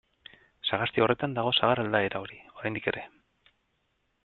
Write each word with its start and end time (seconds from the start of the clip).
Sagasti 0.69 1.03
horretan 1.05 1.35
dago 1.35 1.51
sagar 1.57 1.83
aldaera 1.83 2.23
hori, 2.25 2.41
oraindik 2.61 2.91
ere. 2.95 3.07